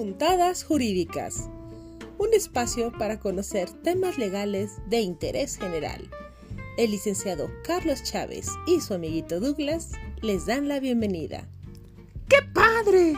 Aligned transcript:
Puntadas 0.00 0.64
Jurídicas, 0.64 1.50
un 2.16 2.32
espacio 2.32 2.90
para 2.90 3.20
conocer 3.20 3.70
temas 3.82 4.16
legales 4.16 4.78
de 4.88 5.00
interés 5.00 5.58
general. 5.58 6.08
El 6.78 6.92
licenciado 6.92 7.50
Carlos 7.64 8.02
Chávez 8.02 8.48
y 8.66 8.80
su 8.80 8.94
amiguito 8.94 9.40
Douglas 9.40 9.90
les 10.22 10.46
dan 10.46 10.68
la 10.68 10.80
bienvenida. 10.80 11.46
¡Qué 12.30 12.38
padre! 12.54 13.12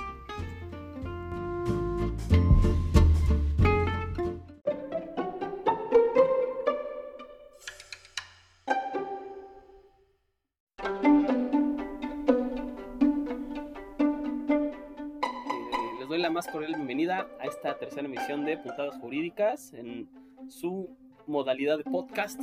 Bienvenida 17.23 17.29
a 17.41 17.47
esta 17.47 17.79
tercera 17.79 18.07
emisión 18.07 18.45
de 18.45 18.57
Puntadas 18.59 18.97
Jurídicas 18.99 19.73
en 19.75 20.09
su 20.49 20.89
modalidad 21.27 21.79
de 21.79 21.85
podcast. 21.85 22.41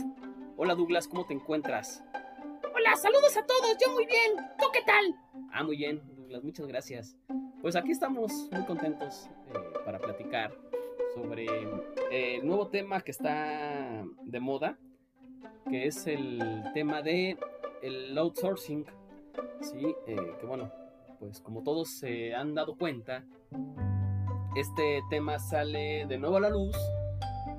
Hola 0.57 0.75
Douglas, 0.75 1.07
¿cómo 1.07 1.25
te 1.25 1.33
encuentras? 1.33 2.03
Hola, 2.73 2.95
saludos 2.95 3.35
a 3.37 3.45
todos, 3.45 3.77
yo 3.83 3.93
muy 3.93 4.05
bien. 4.05 4.47
¿Tú 4.57 4.65
qué 4.73 4.81
tal? 4.85 5.15
Ah, 5.51 5.63
muy 5.63 5.77
bien, 5.77 6.01
Douglas, 6.15 6.43
muchas 6.43 6.67
gracias. 6.67 7.17
Pues 7.61 7.75
aquí 7.75 7.91
estamos 7.91 8.49
muy 8.51 8.65
contentos 8.65 9.29
eh, 9.47 9.59
para 9.85 9.99
platicar 9.99 10.53
sobre 11.13 11.45
eh, 12.11 12.37
el 12.37 12.47
nuevo 12.47 12.67
tema 12.67 13.01
que 13.01 13.11
está 13.11 14.05
de 14.23 14.39
moda, 14.39 14.77
que 15.69 15.87
es 15.87 16.07
el 16.07 16.63
tema 16.73 17.01
de 17.01 17.37
el 17.81 18.17
outsourcing. 18.17 18.85
Sí, 19.61 19.95
eh, 20.07 20.35
que 20.39 20.45
bueno, 20.45 20.71
pues 21.19 21.41
como 21.41 21.63
todos 21.63 21.89
se 21.97 22.33
han 22.33 22.53
dado 22.53 22.77
cuenta, 22.77 23.25
este 24.55 25.01
tema 25.09 25.39
sale 25.39 26.05
de 26.07 26.17
nuevo 26.17 26.37
a 26.37 26.39
la 26.39 26.49
luz 26.49 26.75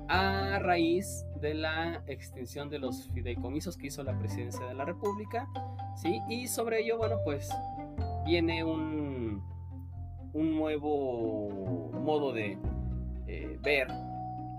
a 0.07 0.59
raíz 0.59 1.25
de 1.39 1.53
la 1.53 2.03
extinción 2.07 2.69
de 2.69 2.79
los 2.79 3.07
fideicomisos 3.13 3.77
que 3.77 3.87
hizo 3.87 4.03
la 4.03 4.17
presidencia 4.17 4.65
de 4.65 4.73
la 4.73 4.83
República, 4.83 5.47
¿sí? 5.95 6.21
Y 6.29 6.47
sobre 6.47 6.81
ello, 6.81 6.97
bueno, 6.97 7.17
pues 7.23 7.49
viene 8.25 8.63
un, 8.63 9.41
un 10.33 10.55
nuevo 10.55 11.91
modo 11.93 12.33
de 12.33 12.57
eh, 13.27 13.57
ver 13.61 13.87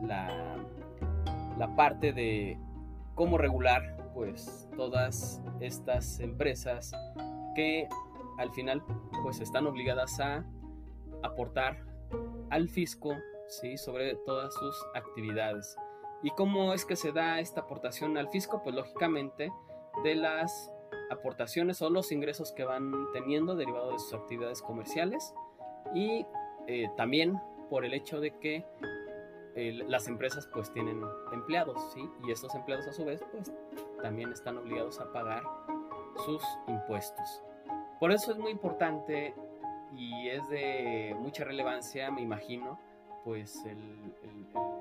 la, 0.03 0.57
la 1.59 1.77
parte 1.77 2.13
de 2.13 2.59
cómo 3.15 3.37
regular 3.37 4.11
pues 4.15 4.69
todas 4.77 5.43
estas 5.61 6.19
empresas 6.21 6.93
que 7.55 7.89
al 8.39 8.51
final 8.53 8.83
pues 9.23 9.41
están 9.41 9.67
obligadas 9.67 10.19
a 10.21 10.45
aportar 11.23 11.92
al 12.53 12.69
fisco 12.69 13.17
¿sí? 13.49 13.77
sobre 13.77 14.15
todas 14.27 14.55
sus 14.55 14.87
actividades. 14.95 15.77
¿Y 16.23 16.31
cómo 16.31 16.73
es 16.75 16.85
que 16.85 16.97
se 16.97 17.11
da 17.11 17.41
esta 17.41 17.63
aportación 17.63 18.17
al 18.17 18.29
fisco? 18.29 18.63
Pues 18.63 18.77
lógicamente 18.77 19.51
de 20.05 20.15
las 20.15 20.71
aportaciones 21.11 21.83
o 21.83 21.91
los 21.91 22.13
ingresos 22.13 22.53
que 22.53 22.65
van 22.65 22.93
teniendo 23.13 23.57
derivados 23.57 23.95
de 23.95 23.99
sus 23.99 24.15
actividades 24.15 24.63
comerciales 24.63 25.35
y 25.95 26.27
eh, 26.69 26.89
también 26.97 27.41
por 27.69 27.85
el 27.85 27.95
hecho 27.95 28.21
de 28.21 28.39
que 28.39 28.65
las 29.55 30.09
empresas 30.09 30.49
pues 30.53 30.73
tienen 30.73 31.03
empleados, 31.31 31.93
¿sí? 31.93 32.09
Y 32.27 32.33
estos 32.33 32.55
empleados 32.55 32.87
a 32.87 32.93
su 32.93 33.05
vez 33.05 33.23
pues 33.33 33.53
también 34.01 34.33
están 34.33 34.57
obligados 34.57 34.99
a 35.01 35.13
pagar 35.13 35.43
sus 36.25 36.43
impuestos. 36.69 37.43
Por 38.01 38.13
eso 38.13 38.33
es 38.33 38.39
muy 38.39 38.51
importante 38.51 39.35
y 39.97 40.29
es 40.29 40.49
de 40.49 41.15
mucha 41.19 41.45
relevancia, 41.45 42.11
me 42.11 42.23
imagino, 42.23 42.79
pues 43.25 43.65
el, 43.67 44.13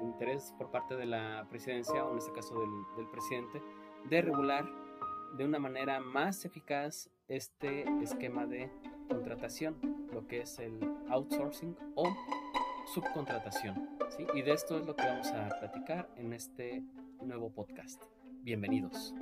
interés 0.02 0.54
por 0.58 0.72
parte 0.72 0.96
de 0.96 1.06
la 1.06 1.46
presidencia, 1.50 2.04
o 2.04 2.12
en 2.12 2.18
este 2.18 2.32
caso 2.32 2.60
del, 2.60 3.08
presidente, 3.10 3.62
de 4.10 4.22
regular 4.22 4.66
de 5.38 5.46
una 5.46 5.60
manera 5.60 6.00
más 6.00 6.44
eficaz 6.44 7.10
este 7.28 7.86
esquema 8.02 8.46
de 8.46 8.70
contratación, 9.08 9.78
lo 10.12 10.28
que 10.28 10.42
es 10.42 10.60
el 10.60 10.80
outsourcing 11.10 11.78
o 11.96 12.12
subcontratación. 12.94 13.90
¿sí? 14.10 14.26
Y 14.34 14.42
de 14.42 14.54
esto 14.54 14.78
es 14.78 14.86
lo 14.86 14.96
que 14.96 15.06
vamos 15.06 15.28
a 15.28 15.50
platicar 15.60 16.10
en 16.18 16.34
este 16.34 16.84
nuevo 17.22 17.52
podcast. 17.52 18.04
Bienvenidos. 18.44 19.14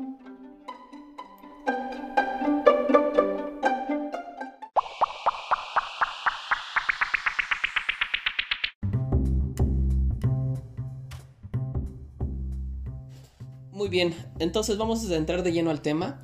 Bien, 13.89 14.15
entonces 14.37 14.77
vamos 14.77 15.09
a 15.09 15.15
entrar 15.15 15.41
de 15.41 15.51
lleno 15.51 15.71
al 15.71 15.81
tema. 15.81 16.21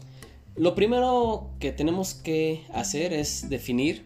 Lo 0.55 0.75
primero 0.75 1.49
que 1.59 1.71
tenemos 1.71 2.13
que 2.13 2.63
hacer 2.71 3.11
es 3.11 3.49
definir 3.49 4.05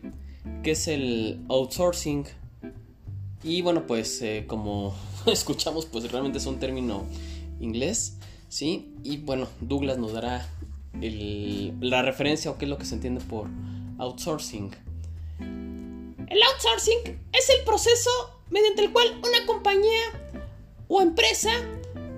qué 0.64 0.72
es 0.72 0.88
el 0.88 1.42
outsourcing. 1.50 2.26
Y 3.44 3.62
bueno, 3.62 3.86
pues 3.86 4.22
eh, 4.22 4.46
como 4.48 4.96
escuchamos, 5.26 5.86
pues 5.86 6.10
realmente 6.10 6.38
es 6.38 6.46
un 6.46 6.58
término 6.58 7.04
inglés, 7.60 8.16
¿sí? 8.48 8.94
Y 9.04 9.18
bueno, 9.18 9.50
Douglas 9.60 9.98
nos 9.98 10.14
dará 10.14 10.48
la 11.02 12.02
referencia 12.02 12.52
o 12.52 12.58
qué 12.58 12.64
es 12.64 12.70
lo 12.70 12.78
que 12.78 12.86
se 12.86 12.96
entiende 12.96 13.22
por 13.22 13.48
outsourcing. 13.98 14.72
El 15.40 16.44
outsourcing 16.44 17.20
es 17.34 17.50
el 17.50 17.66
proceso 17.66 18.10
mediante 18.50 18.84
el 18.84 18.94
cual 18.94 19.20
una 19.20 19.46
compañía 19.46 20.02
o 20.88 21.02
empresa 21.02 21.52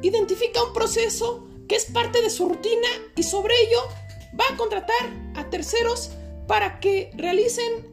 identifica 0.01 0.63
un 0.63 0.73
proceso 0.73 1.47
que 1.67 1.75
es 1.75 1.85
parte 1.85 2.21
de 2.21 2.29
su 2.29 2.49
rutina 2.49 2.87
y 3.15 3.23
sobre 3.23 3.53
ello 3.61 3.79
va 4.39 4.45
a 4.53 4.57
contratar 4.57 5.09
a 5.35 5.49
terceros 5.49 6.11
para 6.47 6.79
que 6.79 7.11
realicen 7.15 7.87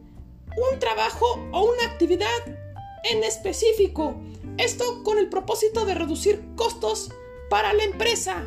un 0.73 0.79
trabajo 0.79 1.27
o 1.53 1.65
una 1.65 1.85
actividad 1.85 2.29
en 3.11 3.23
específico. 3.25 4.21
Esto 4.57 5.03
con 5.05 5.19
el 5.19 5.29
propósito 5.29 5.85
de 5.85 5.95
reducir 5.95 6.43
costos 6.57 7.11
para 7.49 7.73
la 7.73 7.85
empresa. 7.85 8.47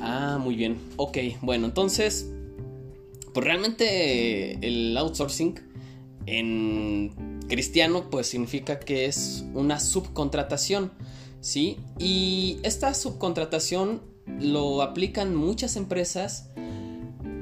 Ah, 0.00 0.38
muy 0.40 0.56
bien. 0.56 0.78
Ok, 0.96 1.18
bueno, 1.42 1.66
entonces, 1.66 2.30
pues 3.34 3.44
realmente 3.44 4.54
el 4.66 4.96
outsourcing 4.96 5.60
en 6.26 7.38
cristiano 7.48 8.10
pues 8.10 8.28
significa 8.28 8.78
que 8.78 9.06
es 9.06 9.44
una 9.54 9.80
subcontratación. 9.80 10.92
¿Sí? 11.40 11.78
Y 11.98 12.58
esta 12.62 12.94
subcontratación 12.94 14.02
lo 14.40 14.82
aplican 14.82 15.34
muchas 15.34 15.76
empresas 15.76 16.50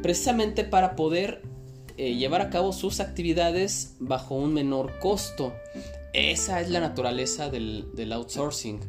precisamente 0.02 0.64
para 0.64 0.94
poder 0.94 1.42
eh, 1.96 2.14
llevar 2.14 2.42
a 2.42 2.50
cabo 2.50 2.72
sus 2.72 3.00
actividades 3.00 3.96
bajo 3.98 4.34
un 4.34 4.52
menor 4.52 4.98
costo. 4.98 5.54
Esa 6.12 6.60
es 6.60 6.70
la 6.70 6.80
naturaleza 6.80 7.50
del, 7.50 8.12
outsourcing. 8.12 8.80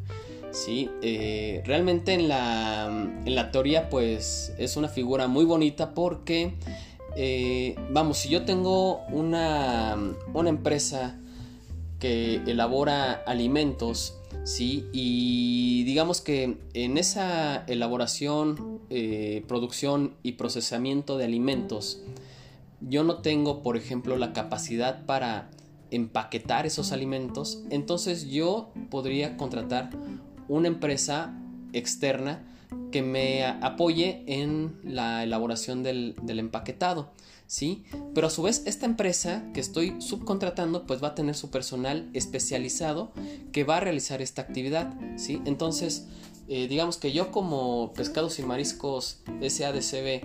¿sí? 0.52 0.90
Eh, 1.02 1.62
realmente 1.66 2.14
en 2.14 2.28
la, 2.28 2.88
en 3.26 3.36
la, 3.36 3.52
teoría 3.52 3.90
pues 3.90 4.54
es 4.58 4.78
una 4.78 4.90
figura 4.90 5.28
muy 5.28 5.46
bonita 5.46 5.94
porque, 5.94 6.54
eh, 7.16 7.76
vamos, 7.92 8.20
si 8.20 8.30
yo 8.30 8.44
tengo 8.44 9.06
una, 9.08 9.98
una 10.34 10.50
empresa 10.50 11.18
que 12.00 12.36
elabora 12.46 13.24
alimentos 13.26 14.17
¿sí? 14.44 14.86
Y 14.94 15.84
digamos 15.84 16.22
que 16.22 16.58
en 16.74 16.98
esa 16.98 17.64
elaboración, 17.68 18.82
eh, 18.90 19.44
producción 19.48 20.16
y 20.24 20.34
procesamiento 20.34 21.18
de 21.18 21.26
alimentos, 21.26 22.02
yo 22.82 23.04
no 23.04 23.18
tengo, 23.18 23.64
por 23.64 23.78
ejemplo, 23.78 24.18
la 24.18 24.34
capacidad 24.34 25.06
para 25.06 25.50
empaquetar 25.92 26.66
esos 26.66 26.92
alimentos, 26.92 27.64
entonces 27.70 28.30
yo 28.30 28.70
podría 28.90 29.38
contratar 29.38 29.90
una 30.48 30.68
empresa 30.68 31.34
externa 31.74 32.44
que 32.92 33.02
me 33.02 33.46
apoye 33.46 34.24
en 34.28 34.78
la 34.84 35.24
elaboración 35.24 35.84
del, 35.84 36.16
del 36.22 36.40
empaquetado. 36.40 37.12
¿Sí? 37.48 37.86
Pero 38.14 38.28
a 38.28 38.30
su 38.30 38.44
vez 38.44 38.64
esta 38.66 38.86
empresa 38.86 39.44
que 39.54 39.62
estoy 39.62 40.00
subcontratando 40.00 40.86
pues 40.86 41.02
va 41.02 41.10
a 41.10 41.16
tener 41.16 41.36
su 41.36 41.50
personal 41.50 42.10
especializado 42.14 43.12
que 43.52 43.64
va 43.64 43.78
a 43.78 43.80
realizar 43.80 44.22
esta 44.22 44.42
actividad, 44.42 44.94
¿sí? 45.16 45.42
Entonces, 45.46 46.08
eh, 46.50 46.68
digamos 46.68 46.98
que 46.98 47.12
yo 47.12 47.32
como 47.32 47.94
Pescados 47.94 48.38
y 48.40 48.44
Mariscos 48.44 49.22
SADCB, 49.42 50.22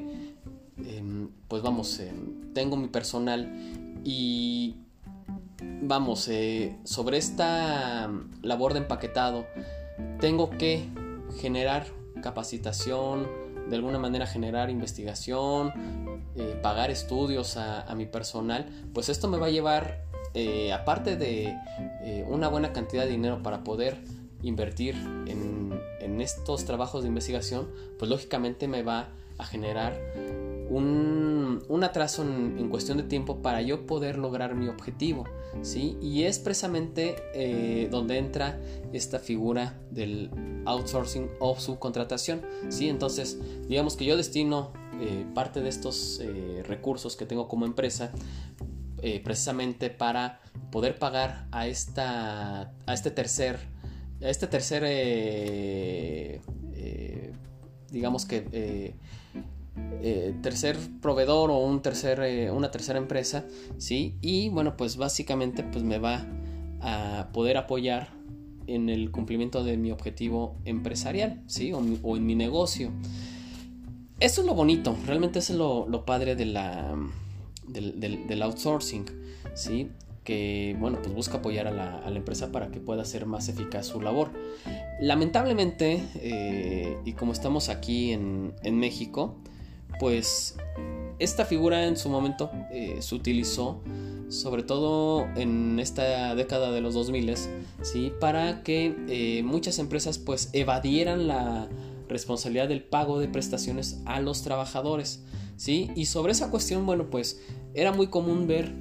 em, 0.85 1.29
pues 1.49 1.63
vamos, 1.63 1.99
em, 2.01 2.53
tengo 2.53 2.77
mi 2.77 2.89
personal 2.89 3.51
y 4.05 4.77
vamos, 5.83 6.29
eh, 6.29 6.77
sobre 6.85 7.19
esta 7.19 8.11
labor 8.43 8.73
de 8.73 8.81
empaquetado, 8.81 9.47
tengo 10.21 10.51
que 10.51 10.89
generar 11.41 11.87
capacitación, 12.23 13.29
de 13.69 13.77
alguna 13.77 13.99
manera 13.99 14.27
generar 14.27 14.71
investigación, 14.71 15.73
eh, 16.35 16.59
pagar 16.63 16.91
estudios 16.91 17.57
a, 17.57 17.95
mi 17.95 18.07
personal, 18.07 18.67
pues 18.95 19.09
esto 19.09 19.29
me 19.29 19.39
va 19.39 19.47
a 19.47 19.51
llevar 19.51 20.05
eh, 20.35 20.73
aparte 20.73 21.17
de 21.17 21.55
eh, 22.03 22.25
una 22.27 22.49
buena 22.49 22.73
cantidad 22.73 23.05
de 23.05 23.11
dinero 23.11 23.43
para 23.43 23.63
poder 23.63 23.99
invertir 24.43 24.95
en, 25.27 25.79
en, 26.01 26.21
estos 26.21 26.65
trabajos 26.65 27.03
de 27.03 27.09
investigación, 27.09 27.69
pues 27.99 28.11
lógicamente 28.11 28.67
me 28.67 28.83
va 28.83 29.11
a 29.39 29.45
generar 29.45 29.95
un, 30.73 31.63
un 31.69 31.85
atraso 31.85 32.23
en, 32.23 32.69
cuestión 32.71 32.97
de 32.97 33.05
tiempo 33.05 33.43
para 33.43 33.61
yo 33.61 33.87
poder 33.87 34.17
lograr 34.17 34.55
mi 34.55 34.69
objetivo, 34.69 35.25
¿sí? 35.61 35.99
Y 36.01 36.23
es 36.23 36.39
precisamente 36.39 37.17
eh, 37.35 37.89
donde 37.91 38.17
entra 38.17 38.59
esta 38.93 39.19
figura 39.19 39.79
del 39.91 40.31
outsourcing 40.65 41.29
o 41.41 41.59
subcontratación, 41.59 42.41
¿sí? 42.71 42.89
Entonces, 42.89 43.39
digamos 43.69 43.97
que 43.97 44.07
yo 44.07 44.17
destino 44.17 44.73
eh, 45.01 45.27
parte 45.35 45.61
de 45.61 45.69
estos 45.69 46.21
eh, 46.23 46.63
recursos 46.67 47.17
que 47.17 47.27
tengo 47.27 47.49
como 47.49 47.67
empresa 47.67 48.13
precisamente 49.25 49.91
para 49.91 50.41
poder 50.71 50.97
pagar 50.97 51.49
a 51.51 51.67
esta 51.67 52.73
a 52.87 52.95
este 52.95 53.11
tercer 53.11 53.59
a 54.23 54.29
este 54.29 54.47
tercer 54.47 56.41
digamos 57.91 58.27
que 58.27 58.95
tercer 60.43 60.77
proveedor 61.01 61.51
o 61.51 61.59
un 61.59 61.81
tercer 61.81 62.51
una 62.51 62.73
tercera 62.73 62.99
empresa 62.99 63.45
sí 63.79 64.17
y 64.21 64.49
bueno 64.49 64.77
pues 64.77 64.97
básicamente 64.97 65.63
pues 65.63 65.85
me 65.85 65.99
va 65.99 66.27
a 66.81 67.29
poder 67.33 67.57
apoyar 67.57 68.09
en 68.67 68.89
el 68.89 69.13
cumplimiento 69.13 69.63
de 69.63 69.77
mi 69.77 69.93
objetivo 69.93 70.57
empresarial 70.65 71.41
sí 71.47 71.73
o, 71.73 72.17
en 72.17 72.27
mi 72.27 72.35
negocio 72.35 72.91
eso 74.23 74.41
es 74.43 74.47
lo 74.47 74.55
bonito, 74.55 74.97
realmente 75.05 75.41
es 75.41 75.51
lo, 75.51 76.05
padre 76.07 76.37
de 76.37 76.47
la, 76.47 76.95
del, 77.67 78.43
outsourcing, 78.43 79.05
¿sí? 79.55 79.91
que 80.23 80.77
bueno, 80.79 80.99
pues 81.03 81.13
busca 81.13 81.39
apoyar 81.39 81.67
a 81.67 81.73
la, 81.73 82.17
empresa 82.17 82.53
para 82.53 82.69
que 82.69 82.79
pueda 82.79 83.03
hacer 83.03 83.27
más 83.27 83.49
eficaz 83.49 83.87
su 83.87 84.01
labor. 84.01 84.31
Lamentablemente, 85.01 86.05
eh, 86.15 86.97
y 87.05 87.15
como 87.15 87.33
estamos 87.33 87.69
aquí 87.69 88.13
en, 88.13 88.79
México, 88.79 89.39
pues 90.03 90.57
esta 91.21 91.45
figura 91.45 91.87
en 91.87 91.97
su 91.97 92.09
momento 92.09 92.51
eh, 92.73 92.97
se 92.99 93.15
utilizó 93.15 93.81
sobre 94.31 94.65
todo 94.65 95.29
en 95.37 95.79
esta 95.79 96.35
década 96.35 96.73
de 96.73 96.81
los 96.81 96.95
2000, 96.95 97.37
¿sí? 97.83 98.13
para 98.19 98.65
que 98.65 98.97
eh, 99.07 99.45
muchas 99.45 99.79
empresas 99.79 100.19
pues 100.19 100.51
evadieran 100.55 101.29
la, 101.29 101.69
responsabilidad 102.09 102.69
del 102.69 102.83
pago 102.83 103.21
de 103.21 103.29
prestaciones 103.29 104.03
a 104.05 104.21
los 104.21 104.43
trabajadores. 104.43 105.23
¿sí? 105.57 105.93
Y 105.95 106.07
sobre 106.07 106.33
esa 106.33 106.51
cuestión, 106.51 106.85
bueno, 106.85 107.09
pues 107.09 107.41
era 107.73 107.93
muy 107.93 108.09
común 108.09 108.49
ver 108.49 108.73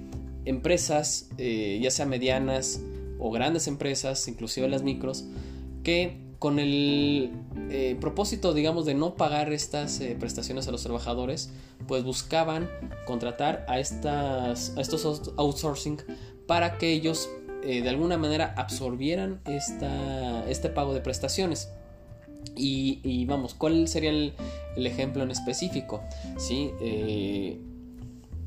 empresas, 0.45 1.29
eh, 1.37 1.79
ya 1.83 1.91
sea 1.91 2.07
medianas 2.07 2.81
o 3.19 3.29
grandes 3.29 3.67
empresas, 3.67 4.27
inclusive 4.27 4.67
las 4.67 4.81
micros, 4.81 5.25
que 5.83 6.30
con 6.41 6.57
el 6.57 7.31
eh, 7.69 7.95
propósito, 8.01 8.53
digamos, 8.55 8.87
de 8.87 8.95
no 8.95 9.15
pagar 9.15 9.53
estas 9.53 10.01
eh, 10.01 10.17
prestaciones 10.19 10.67
a 10.67 10.71
los 10.71 10.81
trabajadores, 10.81 11.51
pues 11.87 12.03
buscaban 12.03 12.67
contratar 13.05 13.63
a, 13.69 13.79
estas, 13.79 14.75
a 14.75 14.81
estos 14.81 15.05
outsourcing 15.37 16.01
para 16.47 16.79
que 16.79 16.91
ellos 16.91 17.29
de 17.63 17.87
alguna 17.87 18.17
manera 18.17 18.55
absorbieran 18.57 19.39
esta, 19.45 20.49
este 20.49 20.69
pago 20.69 20.95
de 20.95 21.01
prestaciones. 21.01 21.69
Y, 22.55 23.25
vamos, 23.25 23.53
¿cuál 23.53 23.87
sería 23.87 24.09
el, 24.09 24.33
ejemplo 24.75 25.23
en 25.23 25.31
específico? 25.31 26.01
¿Sí? 26.37 26.71
Eh, 26.81 27.59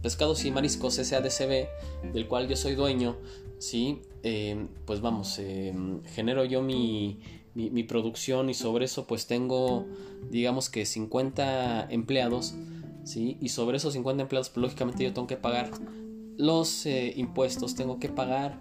pescados 0.02 0.44
y 0.44 0.50
Mariscos 0.50 0.94
SADCB, 0.94 2.12
del 2.12 2.28
cual 2.28 2.48
yo 2.48 2.56
soy 2.56 2.74
dueño, 2.74 3.16
¿sí? 3.58 4.02
Eh, 4.22 4.66
pues 4.84 5.00
vamos, 5.00 5.38
eh, 5.38 5.74
genero 6.14 6.44
yo 6.44 6.62
mi, 6.62 7.18
producción 7.86 8.50
y 8.50 8.54
sobre 8.54 8.86
eso 8.86 9.06
pues 9.06 9.26
tengo, 9.26 9.86
digamos 10.30 10.70
que 10.70 10.86
50 10.86 11.88
empleados, 11.90 12.54
¿sí? 13.04 13.36
Y 13.40 13.50
sobre 13.50 13.76
esos 13.76 13.92
50 13.92 14.22
empleados, 14.22 14.48
pues 14.50 14.62
lógicamente 14.62 15.04
yo 15.04 15.12
tengo 15.12 15.26
que 15.26 15.36
pagar 15.36 15.70
los 16.36 16.86
impuestos, 16.86 17.74
tengo 17.74 17.98
que 17.98 18.08
pagar 18.08 18.60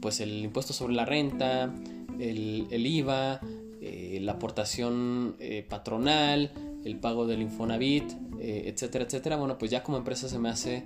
pues 0.00 0.20
el 0.20 0.44
impuesto 0.44 0.72
sobre 0.72 0.94
la 0.94 1.04
renta, 1.04 1.72
el, 2.18 2.86
IVA, 2.86 3.40
eh, 3.80 4.18
la 4.20 4.32
aportación 4.32 5.36
eh, 5.38 5.64
patronal, 5.68 6.52
el 6.84 6.98
pago 6.98 7.26
del 7.26 7.42
Infonavit, 7.42 8.12
eh, 8.40 8.64
etcétera, 8.66 9.04
etcétera. 9.04 9.36
Bueno, 9.36 9.58
pues 9.58 9.70
ya 9.70 9.82
como 9.82 9.98
empresa 9.98 10.28
se 10.28 10.38
me 10.38 10.48
hace, 10.48 10.84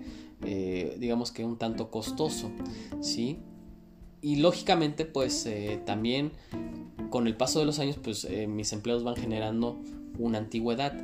digamos 0.98 1.32
que 1.32 1.44
un 1.44 1.56
tanto 1.56 1.90
costoso, 1.90 2.50
¿sí? 3.00 3.38
Y 4.24 4.36
lógicamente, 4.36 5.04
pues 5.04 5.46
también 5.84 6.32
con 7.10 7.26
el 7.26 7.36
paso 7.36 7.60
de 7.60 7.66
los 7.66 7.78
años, 7.78 7.98
pues 8.02 8.26
mis 8.48 8.72
empleos 8.72 9.04
van 9.04 9.16
generando 9.16 9.78
una 10.18 10.38
antigüedad. 10.38 10.94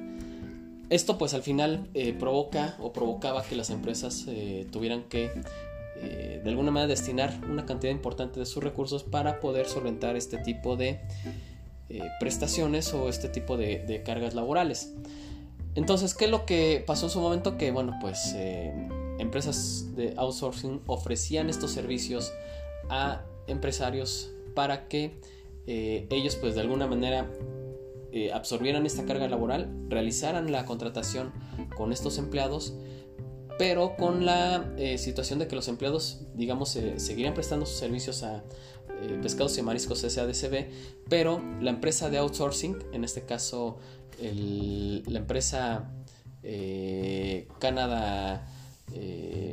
Esto 0.89 1.19
pues 1.19 1.35
al 1.35 1.43
final 1.43 1.91
provoca 2.19 2.77
o 2.81 2.95
provocaba 2.95 3.45
que 3.45 3.57
las 3.57 3.69
empresas 3.69 4.27
tuvieran 4.71 5.03
que 5.05 5.31
de 6.01 6.43
alguna 6.47 6.71
manera 6.71 6.89
destinar 6.89 7.39
una 7.51 7.67
cantidad 7.67 7.93
importante 7.93 8.41
de 8.41 8.47
sus 8.47 8.65
recursos 8.65 9.05
para 9.05 9.39
poder 9.39 9.67
solventar 9.67 10.17
este 10.17 10.39
tipo 10.39 10.77
de 10.77 11.01
eh, 11.93 12.09
prestaciones 12.21 12.95
o 12.95 13.09
este 13.09 13.29
tipo 13.29 13.57
de, 13.57 14.03
cargas 14.07 14.35
laborales. 14.35 14.95
Entonces, 15.75 16.15
¿qué 16.15 16.27
es 16.27 16.31
lo 16.31 16.47
que 16.47 16.85
pasó 16.87 17.07
en 17.07 17.11
su 17.11 17.21
momento? 17.21 17.59
Que, 17.59 17.73
bueno, 17.73 17.99
pues 18.01 18.33
eh, 18.37 18.73
empresas 19.19 19.97
de 19.97 20.15
outsourcing 20.17 20.83
ofrecían 20.87 21.51
estos 21.51 21.73
servicios 21.73 22.33
a 22.91 23.25
empresarios 23.47 24.31
para 24.55 24.89
que 24.89 25.21
eh, 25.67 26.07
ellos, 26.11 26.37
pues 26.37 26.55
de 26.55 26.61
alguna 26.61 26.87
manera, 26.87 27.31
absorbieran 28.35 28.87
esta 28.87 29.07
carga 29.07 29.29
laboral, 29.29 29.71
realizaran 29.89 30.51
la 30.51 30.65
contratación 30.65 31.33
con 31.77 31.93
estos 31.93 32.19
empleados, 32.19 32.75
pero 33.57 33.95
con 33.97 34.27
la 34.27 34.67
situación 34.97 35.39
de 35.39 35.47
que 35.47 35.55
los 35.55 35.69
empleados, 35.69 36.23
digamos, 36.35 36.71
seguirían 36.97 37.35
prestando 37.35 37.67
sus 37.67 37.79
servicios 37.79 38.25
a, 38.25 38.43
eh, 39.03 39.19
pescados 39.23 39.57
y 39.57 39.63
Mariscos 39.63 40.01
SADCB, 40.01 40.69
pero 41.09 41.43
la 41.61 41.71
empresa 41.71 42.11
de 42.11 42.19
outsourcing, 42.19 42.77
en 42.93 43.05
este 43.05 43.23
caso 43.23 43.79
la 44.21 45.19
empresa 45.19 45.91
eh, 46.43 47.49
Canadá 47.59 48.47
eh, 48.93 49.50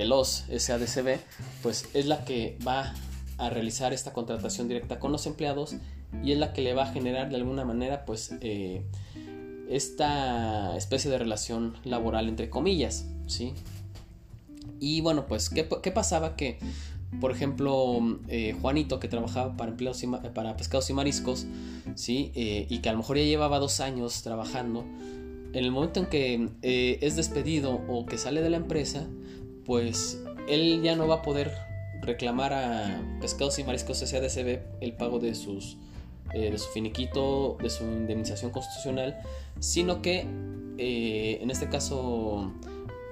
Veloz 0.00 0.46
SADCB, 0.56 1.18
pues 1.62 1.86
es 1.92 2.06
la 2.06 2.24
que 2.24 2.56
va 2.66 2.94
a 3.36 3.50
realizar 3.50 3.92
esta 3.92 4.14
contratación 4.14 4.66
directa 4.66 4.98
con 4.98 5.12
los 5.12 5.26
empleados 5.26 5.74
y 6.24 6.32
es 6.32 6.38
la 6.38 6.54
que 6.54 6.62
le 6.62 6.72
va 6.72 6.84
a 6.84 6.92
generar 6.92 7.28
de 7.28 7.36
alguna 7.36 7.66
manera 7.66 8.06
pues 8.06 8.32
esta 9.68 10.74
especie 10.74 11.10
de 11.10 11.18
relación 11.18 11.76
laboral 11.84 12.30
entre 12.30 12.48
comillas, 12.48 13.04
¿sí? 13.26 13.52
Y 14.80 15.02
bueno, 15.02 15.26
pues, 15.26 15.50
¿qué, 15.50 15.64
pasaba? 15.64 16.34
Que 16.34 16.58
por 17.20 17.30
ejemplo, 17.30 18.00
eh, 18.28 18.56
Juanito, 18.58 19.00
que 19.00 19.08
trabajaba 19.08 19.54
para, 19.58 19.72
empleados 19.72 20.02
para 20.34 20.56
pescados 20.56 20.88
y 20.88 20.94
mariscos, 20.94 21.44
¿sí? 21.94 22.32
Eh, 22.34 22.66
y 22.70 22.78
que 22.78 22.88
a 22.88 22.92
lo 22.92 22.98
mejor 22.98 23.18
ya 23.18 23.24
llevaba 23.24 23.58
dos 23.58 23.80
años 23.80 24.22
trabajando, 24.22 24.86
en 25.52 25.64
el 25.64 25.70
momento 25.72 26.00
en 26.00 26.06
que 26.06 26.48
eh, 26.62 26.98
es 27.02 27.16
despedido 27.16 27.82
o 27.88 28.06
que 28.06 28.16
sale 28.16 28.40
de 28.40 28.48
la 28.48 28.56
empresa, 28.56 29.06
pues 29.64 30.22
él 30.48 30.80
ya 30.82 30.96
no 30.96 31.06
va 31.06 31.16
a 31.16 31.22
poder 31.22 31.52
reclamar 32.02 32.52
a 32.52 33.02
pescados 33.20 33.58
y 33.58 33.64
mariscos 33.64 33.98
SADCB 33.98 34.60
el 34.80 34.94
pago 34.94 35.18
de 35.18 35.34
sus 35.34 35.76
de 36.32 36.56
su 36.58 36.68
finiquito, 36.68 37.58
de 37.60 37.68
su 37.68 37.82
indemnización 37.82 38.52
constitucional, 38.52 39.20
sino 39.58 40.00
que 40.00 40.20
en 40.20 41.50
este 41.50 41.68
caso 41.68 42.52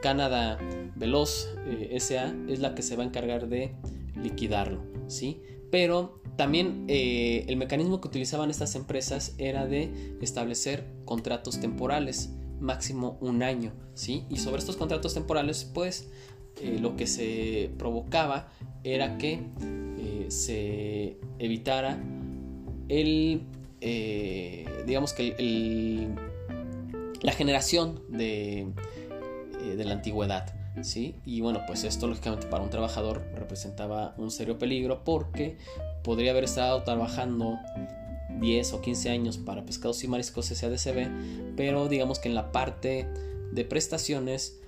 Canadá 0.01 0.59
Veloz 0.97 1.49
eh, 1.67 1.97
SA 1.99 2.35
es 2.49 2.61
la 2.61 2.75
que 2.75 2.83
se 2.83 2.97
va 2.97 3.03
a 3.03 3.07
encargar 3.07 3.49
de 3.49 3.75
liquidarlo, 4.21 4.81
¿sí? 5.07 5.43
Pero 5.71 6.21
también 6.37 6.85
eh, 6.89 7.45
el 7.49 7.57
mecanismo 7.57 8.01
que 8.01 8.09
utilizaban 8.09 8.51
estas 8.51 8.75
empresas 8.75 9.35
era 9.39 9.67
de 9.67 10.17
establecer 10.21 10.87
contratos 11.05 11.61
temporales, 11.61 12.31
máximo 12.61 13.19
un 13.21 13.43
año, 13.43 13.73
¿sí? 13.95 14.25
Y 14.31 14.39
sobre 14.39 14.59
estos 14.59 14.77
contratos 14.77 15.15
temporales, 15.15 15.65
pues 15.65 16.11
eh, 16.63 16.79
lo 16.81 16.97
que 16.97 17.07
se 17.07 17.71
provocaba 17.79 18.49
era 18.85 19.19
que 19.19 19.41
se 20.29 21.17
evitara 21.39 21.99
el, 22.89 23.43
digamos 24.87 25.15
que 25.15 26.09
la 27.23 27.33
generación 27.33 28.03
de 28.11 28.67
eh, 29.61 29.77
de 29.77 29.85
la 29.85 29.95
antigüedad. 29.95 30.55
¿sí? 30.83 31.17
Y 31.25 31.41
bueno, 31.41 31.63
pues 31.67 31.83
esto 31.83 32.07
lógicamente 32.07 32.47
para 32.47 32.63
un 32.63 32.71
trabajador 32.71 33.27
representaba 33.35 34.15
un 34.17 34.31
serio 34.31 34.59
peligro 34.59 35.03
porque 35.05 35.57
podría 36.05 36.31
haber 36.31 36.45
estado 36.45 36.83
trabajando 36.85 37.59
10 38.41 38.73
o 38.75 38.81
15 38.81 39.11
años 39.11 39.37
para 39.37 39.65
pescados 39.65 40.03
y 40.05 40.09
mariscos 40.09 40.47
SADCB, 40.47 41.57
pero 41.57 41.89
digamos 41.89 42.21
que 42.21 42.29
en 42.29 42.37
la 42.37 42.53
parte 42.53 43.09
de 43.53 43.65
prestaciones 43.65 44.61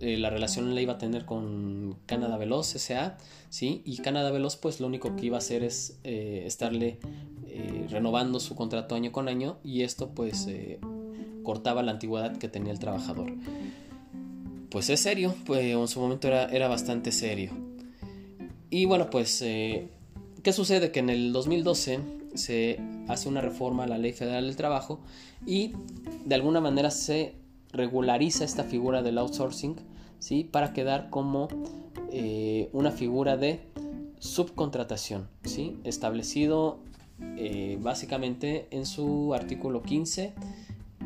eh, 0.00 0.16
la 0.18 0.30
relación 0.30 0.74
la 0.74 0.80
iba 0.80 0.94
a 0.94 0.98
tener 0.98 1.24
con 1.24 1.96
Canadá 2.06 2.36
Veloz 2.36 2.74
S.A. 2.74 3.16
¿sí? 3.48 3.82
Y 3.84 3.98
Canadá 3.98 4.30
Veloz 4.30 4.56
pues 4.56 4.80
lo 4.80 4.86
único 4.86 5.14
que 5.16 5.26
iba 5.26 5.36
a 5.36 5.38
hacer 5.38 5.62
es 5.62 5.98
eh, 6.04 6.42
estarle 6.46 6.98
eh, 7.48 7.86
renovando 7.88 8.40
su 8.40 8.54
contrato 8.54 8.94
año 8.94 9.12
con 9.12 9.28
año 9.28 9.58
y 9.62 9.82
esto 9.82 10.10
pues 10.10 10.48
cortaba 11.42 11.82
la 11.82 11.92
antigüedad 11.92 12.36
que 12.36 12.48
tenía 12.48 12.72
el 12.72 12.78
trabajador. 12.78 13.32
Pues 14.70 14.90
es 14.90 15.00
serio, 15.00 15.34
pues 15.46 15.62
en 15.62 15.88
su 15.88 16.00
momento 16.00 16.26
era, 16.26 16.46
era 16.46 16.66
bastante 16.68 17.12
serio. 17.12 17.52
Y 18.70 18.86
bueno 18.86 19.10
pues, 19.10 19.38
¿qué 19.40 20.52
sucede? 20.52 20.90
Que 20.90 21.00
en 21.00 21.10
el 21.10 21.32
2012 21.32 22.00
se 22.34 22.80
hace 23.06 23.28
una 23.28 23.40
reforma 23.40 23.84
a 23.84 23.86
la 23.86 23.98
Ley 23.98 24.12
Federal 24.12 24.46
del 24.46 24.56
Trabajo 24.56 25.00
y 25.46 25.72
de 26.24 26.34
alguna 26.34 26.60
manera 26.60 26.90
se 26.90 27.43
regulariza 27.74 28.44
esta 28.44 28.64
figura 28.64 29.02
del 29.02 29.18
outsourcing 29.18 29.76
¿sí? 30.18 30.44
para 30.44 30.72
quedar 30.72 31.10
como 31.10 31.48
eh, 32.10 32.70
una 32.72 32.90
figura 32.90 33.36
de 33.36 33.60
subcontratación, 34.20 35.28
¿sí? 35.42 35.78
establecido 35.84 36.78
eh, 37.36 37.78
básicamente 37.80 38.68
en 38.70 38.86
su 38.86 39.34
artículo 39.34 39.82
15 39.82 40.32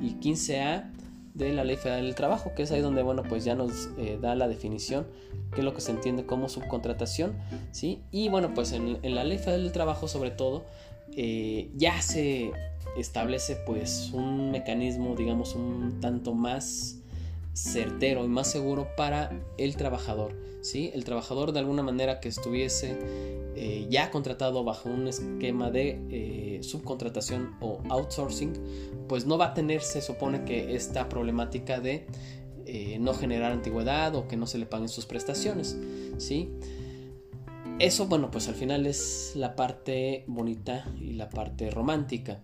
y 0.02 0.14
15A 0.14 0.92
de 1.34 1.52
la 1.52 1.64
Ley 1.64 1.76
Federal 1.76 2.04
del 2.04 2.14
Trabajo, 2.14 2.52
que 2.54 2.64
es 2.64 2.72
ahí 2.72 2.80
donde 2.80 3.02
bueno, 3.02 3.22
pues 3.22 3.44
ya 3.44 3.54
nos 3.54 3.88
eh, 3.98 4.18
da 4.20 4.34
la 4.34 4.46
definición, 4.46 5.06
que 5.52 5.60
es 5.60 5.64
lo 5.64 5.72
que 5.72 5.80
se 5.80 5.92
entiende 5.92 6.26
como 6.26 6.48
subcontratación, 6.48 7.32
¿sí? 7.70 8.02
Y 8.10 8.28
bueno, 8.28 8.52
pues 8.54 8.72
en, 8.72 8.98
en 9.02 9.14
la 9.14 9.24
Ley 9.24 9.38
Federal 9.38 9.62
del 9.62 9.72
Trabajo 9.72 10.08
sobre 10.08 10.30
todo 10.30 10.64
ya 11.74 12.00
se 12.00 12.52
establece 13.00 13.56
pues 13.66 14.10
un 14.12 14.50
mecanismo 14.50 15.14
digamos 15.16 15.54
un 15.54 16.00
tanto 16.00 16.34
más 16.34 16.98
certero 17.58 18.24
y 18.24 18.28
más 18.28 18.50
seguro 18.50 18.88
para 18.96 19.32
el 19.56 19.76
trabajador. 19.76 20.34
¿sí? 20.62 20.90
El 20.94 21.04
trabajador 21.04 21.52
de 21.52 21.58
alguna 21.58 21.82
manera 21.82 22.20
que 22.20 22.28
estuviese 22.28 22.96
eh, 23.56 23.86
ya 23.90 24.10
contratado 24.10 24.62
bajo 24.62 24.88
un 24.88 25.08
esquema 25.08 25.70
de 25.70 26.00
eh, 26.10 26.62
subcontratación 26.62 27.56
o 27.60 27.80
outsourcing, 27.88 28.52
pues 29.08 29.26
no 29.26 29.38
va 29.38 29.46
a 29.46 29.54
tener, 29.54 29.82
se 29.82 30.00
supone 30.00 30.44
que 30.44 30.76
esta 30.76 31.08
problemática 31.08 31.80
de 31.80 32.06
eh, 32.66 32.98
no 33.00 33.14
generar 33.14 33.50
antigüedad 33.50 34.14
o 34.14 34.28
que 34.28 34.36
no 34.36 34.46
se 34.46 34.58
le 34.58 34.66
paguen 34.66 34.88
sus 34.88 35.06
prestaciones. 35.06 35.76
¿sí? 36.18 36.50
Eso, 37.80 38.06
bueno, 38.06 38.30
pues 38.30 38.48
al 38.48 38.54
final 38.54 38.86
es 38.86 39.32
la 39.34 39.56
parte 39.56 40.24
bonita 40.26 40.84
y 41.00 41.14
la 41.14 41.28
parte 41.28 41.70
romántica. 41.70 42.40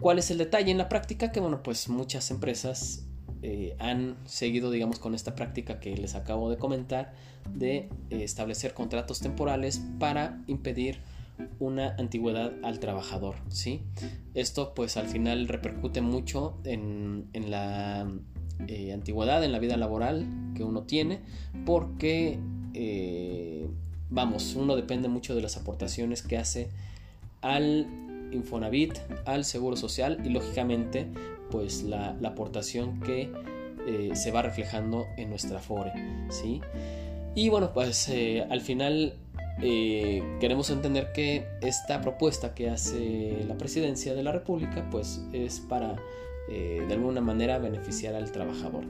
¿Cuál 0.00 0.18
es 0.18 0.30
el 0.30 0.38
detalle 0.38 0.70
en 0.70 0.78
la 0.78 0.88
práctica? 0.88 1.30
Que 1.30 1.40
bueno, 1.40 1.62
pues 1.62 1.88
muchas 1.88 2.30
empresas 2.30 3.06
eh, 3.42 3.74
han 3.78 4.16
seguido, 4.26 4.70
digamos, 4.70 4.98
con 4.98 5.14
esta 5.14 5.34
práctica 5.34 5.80
que 5.80 5.96
les 5.96 6.14
acabo 6.14 6.50
de 6.50 6.58
comentar 6.58 7.12
de 7.54 7.88
eh, 8.10 8.22
establecer 8.22 8.74
contratos 8.74 9.20
temporales 9.20 9.82
para 9.98 10.42
impedir 10.46 11.00
una 11.58 11.94
antigüedad 11.96 12.52
al 12.62 12.80
trabajador, 12.80 13.36
¿sí? 13.48 13.82
Esto 14.34 14.74
pues 14.74 14.98
al 14.98 15.08
final 15.08 15.48
repercute 15.48 16.02
mucho 16.02 16.58
en, 16.64 17.30
la 17.32 18.06
eh, 18.68 18.92
antigüedad, 18.92 19.42
en 19.42 19.52
la 19.52 19.58
vida 19.58 19.78
laboral 19.78 20.26
que 20.54 20.64
uno 20.64 20.82
tiene, 20.82 21.20
porque, 21.64 22.38
vamos, 24.10 24.54
uno 24.54 24.76
depende 24.76 25.08
mucho 25.08 25.34
de 25.34 25.40
las 25.40 25.56
aportaciones 25.56 26.22
que 26.22 26.36
hace 26.36 26.68
al 27.40 28.09
Infonavit 28.32 28.98
al 29.24 29.44
Seguro 29.44 29.76
Social 29.76 30.18
y 30.24 30.30
lógicamente 30.30 31.06
pues 31.50 31.82
la, 31.82 32.16
aportación 32.24 33.00
que 33.00 33.30
eh, 33.86 34.10
se 34.14 34.30
va 34.30 34.42
reflejando 34.42 35.06
en 35.16 35.30
nuestra 35.30 35.58
FORE. 35.58 35.92
¿sí? 36.30 36.60
Y 37.34 37.48
bueno, 37.48 37.72
pues 37.72 38.08
eh, 38.08 38.46
al 38.50 38.60
final 38.60 39.14
eh, 39.62 40.22
queremos 40.40 40.70
entender 40.70 41.12
que 41.12 41.46
esta 41.60 42.00
propuesta 42.00 42.54
que 42.54 42.70
hace 42.70 43.44
la 43.46 43.56
presidencia 43.56 44.14
de 44.14 44.22
la 44.22 44.32
República 44.32 44.88
pues 44.90 45.22
es 45.32 45.60
para 45.60 45.96
de 46.48 46.92
alguna 46.92 47.20
manera 47.20 47.58
beneficiar 47.58 48.16
al 48.16 48.32
trabajador. 48.32 48.82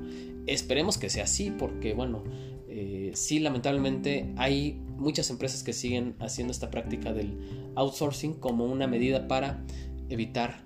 Esperemos 0.46 0.96
que 0.96 1.10
sea 1.10 1.24
así 1.24 1.50
porque 1.50 1.92
bueno, 1.92 2.24
sí 3.14 3.38
lamentablemente 3.38 4.32
hay 4.36 4.80
muchas 4.96 5.30
empresas 5.30 5.62
que 5.62 5.72
siguen 5.72 6.14
haciendo 6.20 6.52
esta 6.52 6.70
práctica 6.70 7.12
del 7.12 7.72
outsourcing 7.74 8.34
como 8.34 8.66
una 8.66 8.86
medida 8.86 9.28
para 9.28 9.64
evitar 10.08 10.62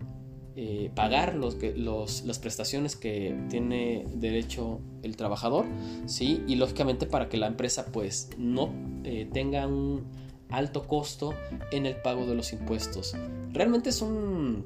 eh, 0.56 0.90
pagar 0.94 1.34
los, 1.34 1.56
los, 1.76 2.24
las 2.24 2.38
prestaciones 2.38 2.94
que 2.94 3.36
tiene 3.50 4.06
derecho 4.14 4.80
el 5.02 5.16
trabajador, 5.16 5.66
¿sí? 6.06 6.44
Y 6.46 6.54
lógicamente 6.54 7.06
para 7.06 7.28
que 7.28 7.36
la 7.36 7.48
empresa 7.48 7.86
pues 7.86 8.30
no 8.38 8.72
eh, 9.02 9.28
tenga 9.32 9.66
un 9.66 10.04
alto 10.50 10.86
costo 10.86 11.34
en 11.72 11.86
el 11.86 11.96
pago 11.96 12.24
de 12.26 12.36
los 12.36 12.52
impuestos. 12.52 13.16
Realmente 13.52 13.90
es, 13.90 14.00
un, 14.00 14.64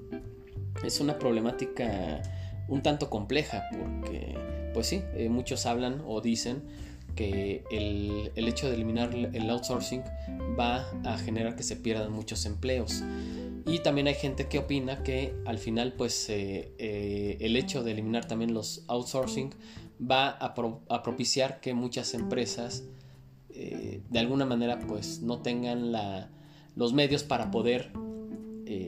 es 0.84 1.00
una 1.00 1.18
problemática 1.18 2.22
un 2.68 2.82
tanto 2.82 3.08
compleja 3.08 3.64
porque 3.70 4.36
pues 4.74 4.88
sí, 4.88 5.02
eh, 5.14 5.30
muchos 5.30 5.64
hablan 5.64 6.02
o 6.06 6.20
dicen 6.20 6.62
que 7.18 7.64
el, 7.72 8.48
hecho 8.48 8.68
de 8.68 8.76
eliminar 8.76 9.12
el 9.12 9.50
outsourcing 9.50 10.04
va 10.56 10.88
a 11.04 11.18
generar 11.18 11.56
que 11.56 11.64
se 11.64 11.74
pierdan 11.74 12.12
muchos 12.12 12.46
empleos. 12.46 13.02
Y 13.66 13.80
también 13.80 14.06
hay 14.06 14.14
gente 14.14 14.46
que 14.46 14.60
opina 14.60 15.02
que 15.02 15.34
al 15.44 15.58
final 15.58 15.94
pues 15.94 16.30
eh, 16.30 16.72
eh, 16.78 17.36
el 17.40 17.56
hecho 17.56 17.82
de 17.82 17.90
eliminar 17.90 18.28
también 18.28 18.54
los 18.54 18.84
outsourcing 18.86 19.50
va 20.00 20.28
a, 20.28 20.54
propiciar 21.02 21.60
que 21.60 21.74
muchas 21.74 22.14
empresas 22.14 22.84
eh, 23.50 24.00
de 24.08 24.18
alguna 24.20 24.46
manera 24.46 24.78
pues 24.78 25.20
no 25.20 25.42
tengan 25.42 25.92
los 26.76 26.92
medios 26.92 27.24
para 27.24 27.50
poder 27.50 27.90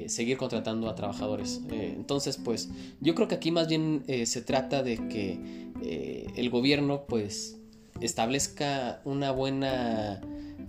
seguir 0.07 0.37
contratando 0.37 0.89
a 0.89 0.95
trabajadores. 0.95 1.63
entonces 1.71 2.37
pues 2.37 2.71
yo 3.01 3.15
creo 3.15 3.29
que 3.29 3.35
aquí 3.35 3.51
más 3.51 3.67
bien 3.67 4.05
se 4.25 4.43
trata 4.43 4.83
de 4.83 5.09
que 5.09 6.31
el 6.37 6.51
gobierno 6.51 7.07
pues 7.07 7.60
establezca 8.01 9.01
una 9.05 9.31
buena 9.31 10.21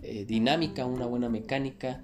eh, 0.03 0.25
dinámica, 0.25 0.85
una 0.85 1.05
buena 1.05 1.29
mecánica 1.29 2.01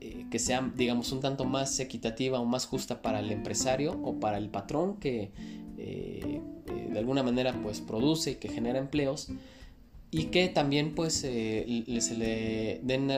eh, 0.00 0.26
que 0.30 0.38
sea, 0.38 0.70
digamos, 0.76 1.10
un 1.12 1.20
tanto 1.20 1.44
más 1.44 1.78
equitativa 1.80 2.40
o 2.40 2.44
más 2.44 2.66
justa 2.66 3.02
para 3.02 3.20
el 3.20 3.30
empresario 3.32 4.00
o 4.02 4.20
para 4.20 4.38
el 4.38 4.48
patrón 4.48 4.98
que 4.98 5.32
eh, 5.76 6.40
de 6.92 6.98
alguna 6.98 7.22
manera 7.22 7.52
pues 7.62 7.80
produce 7.80 8.32
y 8.32 8.34
que 8.36 8.48
genera 8.48 8.78
empleos 8.78 9.30
y 10.10 10.24
que 10.24 10.48
también 10.48 10.94
pues 10.94 11.14
se 11.14 12.14
le 12.16 12.80
den 12.82 13.10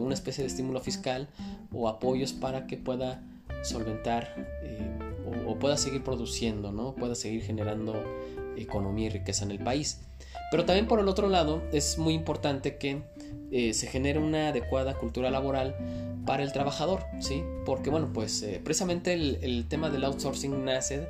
una 0.00 0.14
especie 0.14 0.44
de 0.44 0.48
estímulo 0.48 0.80
fiscal 0.80 1.28
o 1.72 1.88
apoyos 1.88 2.32
para 2.32 2.66
que 2.66 2.76
pueda 2.76 3.22
solventar 3.62 4.46
o, 5.26 5.50
o, 5.50 5.58
pueda 5.58 5.76
seguir 5.76 6.04
produciendo, 6.04 6.70
¿no? 6.70 6.94
pueda 6.94 7.14
seguir 7.14 7.42
generando 7.42 7.94
economía 8.56 9.06
y 9.06 9.10
riqueza 9.10 9.44
en 9.44 9.50
el 9.50 9.58
país. 9.58 10.00
Pero 10.50 10.64
también 10.64 10.86
por 10.86 11.00
el 11.00 11.08
otro 11.08 11.28
lado 11.28 11.62
es 11.72 11.98
muy 11.98 12.14
importante 12.14 12.76
que 12.76 13.02
eh, 13.50 13.72
se 13.72 13.86
genere 13.86 14.18
una 14.18 14.48
adecuada 14.48 14.94
cultura 14.94 15.30
laboral 15.30 15.74
para 16.26 16.42
el 16.42 16.52
trabajador, 16.52 17.04
¿sí? 17.20 17.42
Porque 17.64 17.88
bueno, 17.88 18.10
pues 18.12 18.42
eh, 18.42 18.60
precisamente 18.62 19.14
el, 19.14 19.66
tema 19.68 19.88
del 19.88 20.04
outsourcing 20.04 20.66
nace 20.66 21.08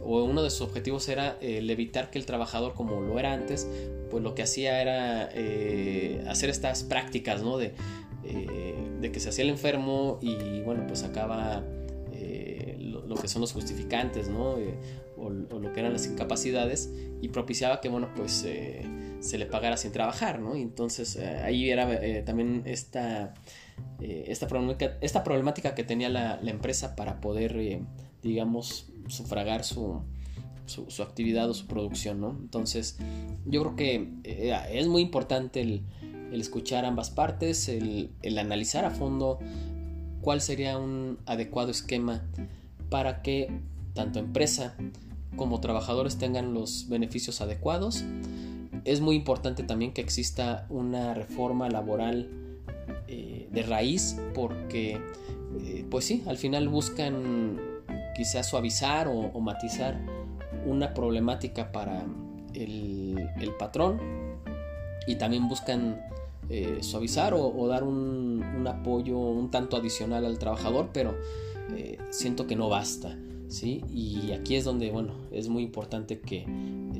o 0.00 0.22
uno 0.22 0.44
de 0.44 0.50
sus 0.50 0.60
objetivos 0.60 1.08
era 1.08 1.36
el 1.40 1.68
evitar 1.68 2.10
que 2.10 2.18
el 2.18 2.26
trabajador 2.26 2.74
como 2.74 3.00
lo 3.00 3.18
era 3.18 3.32
antes, 3.32 3.66
pues 4.08 4.22
lo 4.22 4.36
que 4.36 4.42
hacía 4.42 4.80
era 4.80 5.28
eh, 5.34 6.24
hacer 6.28 6.48
estas 6.50 6.84
prácticas, 6.84 7.42
¿no? 7.42 7.58
De, 7.58 7.74
de, 8.22 9.10
que 9.10 9.18
se 9.18 9.30
hacía 9.30 9.42
el 9.42 9.50
enfermo 9.50 10.20
y 10.20 10.60
bueno, 10.60 10.86
pues 10.86 11.02
acaba 11.02 11.64
lo, 12.78 13.16
que 13.16 13.26
son 13.26 13.40
los 13.40 13.52
justificantes, 13.52 14.28
¿no? 14.28 14.56
O, 15.20 15.30
lo 15.30 15.72
que 15.72 15.80
eran 15.80 15.92
las 15.92 16.06
incapacidades 16.06 16.92
y 17.20 17.28
propiciaba 17.28 17.80
que, 17.80 17.88
bueno, 17.88 18.08
pues 18.14 18.44
eh, 18.46 18.82
se 19.20 19.38
le 19.38 19.46
pagara 19.46 19.76
sin 19.76 19.92
trabajar, 19.92 20.40
¿no? 20.40 20.56
Y 20.56 20.62
entonces 20.62 21.16
eh, 21.16 21.26
ahí 21.44 21.70
era 21.70 21.92
eh, 22.02 22.22
también 22.22 22.62
esta, 22.64 23.34
esta, 24.00 24.48
problemática, 24.48 25.74
que 25.74 25.84
tenía 25.84 26.08
la, 26.08 26.40
empresa 26.44 26.96
para 26.96 27.20
poder, 27.20 27.82
digamos, 28.22 28.90
sufragar 29.08 29.64
su, 29.64 30.02
su, 30.66 31.02
actividad 31.02 31.48
o 31.50 31.54
su 31.54 31.66
producción, 31.66 32.20
¿no? 32.20 32.30
Entonces 32.30 32.98
yo 33.44 33.62
creo 33.62 33.76
que 33.76 34.08
es 34.72 34.86
muy 34.86 35.02
importante 35.02 35.60
el, 35.60 35.84
escuchar 36.32 36.84
ambas 36.84 37.10
partes, 37.10 37.68
el 37.68 38.38
analizar 38.38 38.84
a 38.84 38.90
fondo 38.90 39.38
cuál 40.20 40.40
sería 40.40 40.78
un 40.78 41.18
adecuado 41.26 41.70
esquema 41.70 42.22
para 42.88 43.22
que 43.22 43.50
tanto 43.94 44.18
empresa 44.18 44.76
como 45.36 45.60
trabajadores 45.60 46.18
tengan 46.18 46.54
los 46.54 46.88
beneficios 46.88 47.40
adecuados. 47.40 48.04
Es 48.84 49.00
muy 49.00 49.16
importante 49.16 49.62
también 49.62 49.92
que 49.92 50.00
exista 50.00 50.66
una 50.70 51.14
reforma 51.14 51.68
laboral 51.68 52.28
eh, 53.08 53.48
de 53.50 53.62
raíz 53.62 54.16
porque, 54.34 55.00
eh, 55.60 55.84
pues 55.90 56.04
sí, 56.04 56.22
al 56.26 56.36
final 56.36 56.68
buscan 56.68 57.58
quizás 58.14 58.48
suavizar 58.48 59.08
o, 59.08 59.38
matizar 59.40 60.00
una 60.66 60.94
problemática 60.94 61.72
para 61.72 62.04
el, 62.54 63.28
patrón 63.58 64.00
y 65.06 65.16
también 65.16 65.48
buscan 65.48 66.00
eh, 66.48 66.78
suavizar 66.82 67.34
o, 67.34 67.66
dar 67.66 67.82
un, 67.82 68.64
apoyo 68.68 69.18
un 69.18 69.50
tanto 69.50 69.76
adicional 69.76 70.24
al 70.24 70.38
trabajador, 70.38 70.90
pero 70.92 71.14
siento 72.10 72.46
que 72.46 72.56
no 72.56 72.68
basta. 72.68 73.16
¿Sí? 73.50 73.82
Y 73.92 74.32
aquí 74.32 74.56
es 74.56 74.64
donde, 74.64 74.90
bueno, 74.90 75.12
es 75.32 75.48
muy 75.48 75.64
importante 75.64 76.20
que 76.20 76.46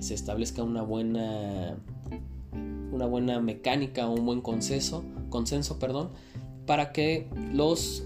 se 0.01 0.15
establezca 0.15 0.63
una 0.63 0.83
buena, 0.83 1.79
una 2.93 3.07
buena 3.07 3.41
mecánica 3.41 4.09
un 4.09 4.27
buen 4.27 4.41
consenso, 4.41 5.05
consenso 5.31 5.79
perdón, 5.79 6.11
para 6.67 6.93
que 6.93 7.29
los 7.53 8.05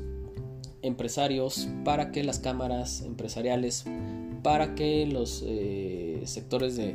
empresarios, 0.83 1.69
para 1.85 2.13
que 2.13 2.23
las 2.23 2.39
cámaras 2.39 3.03
empresariales, 3.03 3.85
para 4.43 4.75
que 4.75 5.07
los 5.07 5.43
eh, 5.47 6.23
sectores 6.27 6.77
de, 6.77 6.95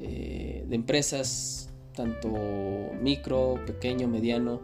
eh, 0.00 0.64
de, 0.68 0.74
empresas, 0.74 1.70
tanto 1.94 2.28
micro, 3.00 3.60
pequeño, 3.66 4.08
mediano 4.08 4.60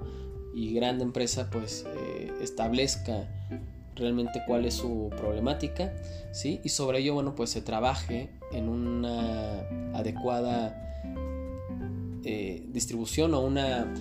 y 0.54 0.74
grande 0.74 1.04
empresa, 1.04 1.48
pues 1.50 1.86
eh, 1.86 2.32
establezca 2.42 3.28
realmente 3.96 4.42
cuál 4.46 4.64
es 4.64 4.74
su 4.74 5.10
problemática, 5.16 5.94
¿sí? 6.32 6.60
Y 6.62 6.68
sobre 6.68 7.00
ello, 7.00 7.14
bueno, 7.14 7.34
pues 7.34 7.50
se 7.50 7.62
trabaje 7.62 8.30
en 8.52 8.68
una 8.68 9.60
adecuada 9.94 10.82
distribución 12.72 13.34
o 13.34 13.40
una 13.40 13.94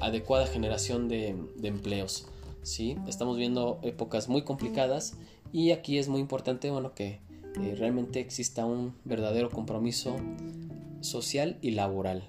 adecuada 0.00 0.46
generación 0.46 1.08
de, 1.08 1.36
empleos. 1.62 2.26
¿sí? 2.62 2.96
Estamos 3.06 3.36
viendo 3.36 3.78
épocas 3.82 4.28
muy 4.28 4.42
complicadas 4.42 5.16
y 5.52 5.70
aquí 5.70 5.98
es 5.98 6.08
muy 6.08 6.20
importante, 6.20 6.70
bueno, 6.70 6.94
que 6.94 7.20
eh, 7.60 7.74
realmente 7.76 8.20
exista 8.20 8.66
un 8.66 8.94
verdadero 9.04 9.50
compromiso 9.50 10.16
social 11.00 11.58
y 11.62 11.72
laboral. 11.72 12.28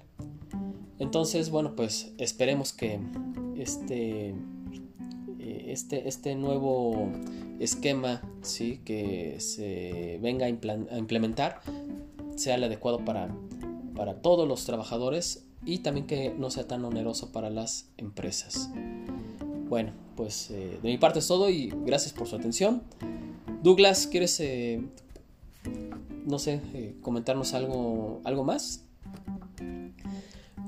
Entonces, 0.98 1.50
bueno, 1.50 1.74
pues 1.76 2.12
esperemos 2.18 2.72
que 2.72 2.98
este, 3.56 4.30
eh, 4.30 4.34
este, 5.72 6.08
este 6.08 6.34
nuevo 6.34 7.10
esquema, 7.58 8.22
¿sí? 8.42 8.80
Que 8.84 9.36
se 9.40 10.18
venga 10.20 10.46
a, 10.46 10.48
implementar 10.48 11.60
sea 12.36 12.54
el 12.54 12.64
adecuado 12.64 13.04
para, 13.04 13.28
para 13.94 14.22
todos 14.22 14.46
los 14.46 14.64
trabajadores 14.64 15.44
y 15.64 15.78
también 15.78 16.06
que 16.06 16.30
no 16.30 16.50
sea 16.50 16.66
tan 16.66 16.84
oneroso 16.84 17.32
para 17.32 17.50
las 17.50 17.90
empresas. 17.96 18.70
Bueno, 19.68 19.92
pues 20.16 20.50
eh, 20.50 20.78
de 20.82 20.88
mi 20.88 20.98
parte 20.98 21.18
es 21.18 21.28
todo 21.28 21.50
y 21.50 21.72
gracias 21.84 22.12
por 22.12 22.26
su 22.26 22.36
atención. 22.36 22.82
Douglas, 23.62 24.06
¿quieres, 24.06 24.38
eh, 24.40 24.82
no 26.24 26.38
sé, 26.38 26.60
eh, 26.74 26.94
comentarnos 27.02 27.54
algo, 27.54 28.20
algo 28.24 28.44
más? 28.44 28.84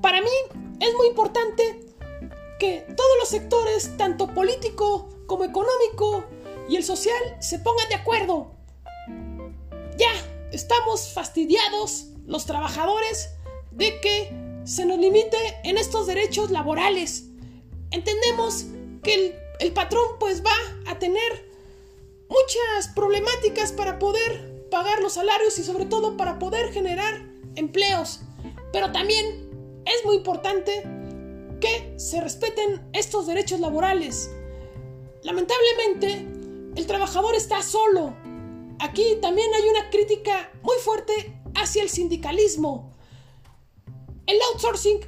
Para 0.01 0.21
mí 0.21 0.29
es 0.79 0.93
muy 0.97 1.07
importante 1.07 1.90
que 2.61 2.85
todos 2.95 3.09
los 3.19 3.27
sectores, 3.27 3.97
tanto 3.97 4.27
político 4.35 5.09
como 5.25 5.45
económico 5.45 6.25
y 6.69 6.75
el 6.75 6.83
social, 6.83 7.35
se 7.39 7.57
pongan 7.57 7.89
de 7.89 7.95
acuerdo. 7.95 8.51
Ya, 9.97 10.11
estamos 10.51 11.11
fastidiados 11.11 12.09
los 12.27 12.45
trabajadores 12.45 13.31
de 13.71 13.99
que 13.99 14.31
se 14.63 14.85
nos 14.85 14.99
limite 14.99 15.37
en 15.63 15.79
estos 15.79 16.05
derechos 16.05 16.51
laborales. 16.51 17.29
Entendemos 17.89 18.65
que 19.01 19.35
el, 19.59 19.73
patrón 19.73 20.19
pues 20.19 20.45
va 20.45 20.53
a 20.85 20.99
tener 20.99 21.49
muchas 22.29 22.93
problemáticas 22.93 23.71
para 23.71 23.97
poder 23.97 24.69
pagar 24.69 25.01
los 25.01 25.13
salarios 25.13 25.57
y 25.57 25.63
sobre 25.63 25.87
todo 25.87 26.15
para 26.15 26.37
poder 26.37 26.71
generar 26.71 27.25
empleos. 27.55 28.19
Pero 28.71 28.91
también 28.91 29.81
es 29.87 30.05
muy 30.05 30.17
importante 30.17 31.00
que 31.61 31.93
se 31.97 32.19
respeten 32.19 32.89
estos 32.91 33.27
derechos 33.27 33.61
laborales. 33.61 34.29
Lamentablemente, 35.23 36.27
el 36.75 36.87
trabajador 36.87 37.35
está 37.35 37.61
solo. 37.61 38.13
Aquí 38.79 39.17
también 39.21 39.47
hay 39.53 39.69
una 39.69 39.89
crítica 39.89 40.51
muy 40.63 40.75
fuerte 40.83 41.39
hacia 41.55 41.83
el 41.83 41.89
sindicalismo. 41.89 42.91
El 44.25 44.37
outsourcing 44.51 44.99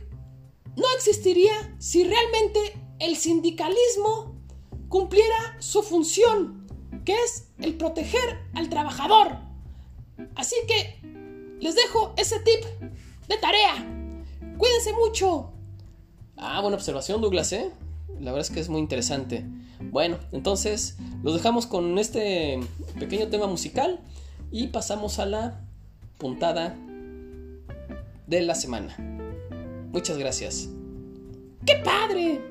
no 0.75 0.85
existiría 0.95 1.75
si 1.79 2.03
realmente 2.03 2.79
el 2.99 3.17
sindicalismo 3.17 4.35
cumpliera 4.89 5.55
su 5.59 5.81
función, 5.81 6.67
que 7.05 7.13
es 7.13 7.49
el 7.59 7.75
proteger 7.77 8.39
al 8.53 8.69
trabajador. 8.69 9.37
Así 10.35 10.55
que 10.67 10.99
les 11.59 11.75
dejo 11.75 12.13
ese 12.17 12.39
tip 12.39 12.63
de 13.27 13.37
tarea. 13.37 13.73
Cuídense 14.57 14.93
mucho. 14.93 15.52
Ah, 16.45 16.59
buena 16.59 16.75
observación, 16.75 17.21
Douglas, 17.21 17.53
¿eh? 17.53 17.71
La 18.19 18.33
verdad 18.33 18.41
es 18.41 18.53
que 18.53 18.59
es 18.59 18.67
muy 18.67 18.81
interesante. 18.81 19.45
Bueno, 19.79 20.17
entonces 20.33 20.97
los 21.23 21.33
dejamos 21.33 21.67
con 21.67 21.97
este 21.97 22.59
pequeño 22.99 23.29
tema 23.29 23.47
musical 23.47 24.01
y 24.51 24.67
pasamos 24.67 25.19
a 25.19 25.25
la 25.25 25.61
puntada 26.17 26.75
de 28.27 28.41
la 28.41 28.55
semana. 28.55 28.93
Muchas 29.93 30.17
gracias. 30.17 30.67
¡Qué 31.65 31.77
padre! 31.77 32.41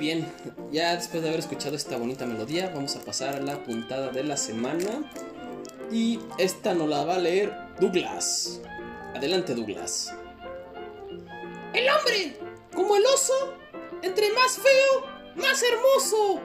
Bien, 0.00 0.26
ya 0.72 0.96
después 0.96 1.22
de 1.22 1.28
haber 1.28 1.40
escuchado 1.40 1.76
esta 1.76 1.98
bonita 1.98 2.26
melodía, 2.26 2.72
vamos 2.74 2.96
a 2.96 3.00
pasar 3.00 3.36
a 3.36 3.40
la 3.40 3.62
puntada 3.62 4.08
de 4.08 4.24
la 4.24 4.36
semana. 4.36 5.12
Y 5.92 6.18
esta 6.38 6.74
nos 6.74 6.88
la 6.88 7.04
va 7.04 7.16
a 7.16 7.18
leer 7.18 7.52
Douglas. 7.78 8.60
Adelante, 9.14 9.54
Douglas. 9.54 10.12
El 11.74 11.88
hombre, 11.88 12.36
como 12.74 12.96
el 12.96 13.04
oso, 13.04 13.54
entre 14.02 14.32
más 14.32 14.58
feo, 14.58 15.06
más 15.36 15.62
hermoso. 15.62 16.40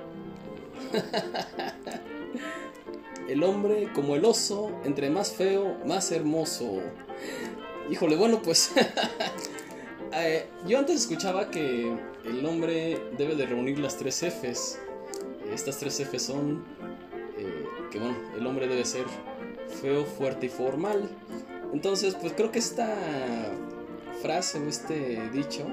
el 3.29 3.43
hombre, 3.43 3.89
como 3.93 4.15
el 4.15 4.25
oso, 4.25 4.71
entre 4.83 5.09
más 5.09 5.31
feo, 5.31 5.77
más 5.85 6.11
hermoso. 6.11 6.81
Híjole, 7.89 8.17
bueno, 8.17 8.41
pues 8.41 8.71
eh, 10.13 10.49
yo 10.67 10.79
antes 10.79 11.01
escuchaba 11.01 11.49
que 11.49 12.14
el 12.27 12.45
hombre 12.45 12.99
debe 13.17 13.35
de 13.35 13.45
reunir 13.45 13.79
las 13.79 13.97
tres 13.97 14.23
Fs. 14.23 14.79
Estas 15.51 15.77
tres 15.77 15.99
Fs 15.99 16.21
son 16.21 16.63
eh, 17.37 17.65
que, 17.91 17.99
bueno, 17.99 18.15
el 18.37 18.45
hombre 18.45 18.67
debe 18.67 18.85
ser 18.85 19.05
feo, 19.81 20.05
fuerte 20.05 20.47
y 20.47 20.49
formal. 20.49 21.09
Entonces, 21.73 22.15
pues 22.15 22.33
creo 22.33 22.51
que 22.51 22.59
esta 22.59 22.95
frase 24.21 24.59
o 24.59 24.67
este 24.67 25.29
dicho 25.31 25.65